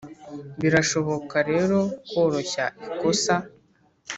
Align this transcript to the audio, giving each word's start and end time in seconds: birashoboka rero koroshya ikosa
birashoboka 0.61 1.37
rero 1.51 1.77
koroshya 2.09 2.65
ikosa 2.87 3.35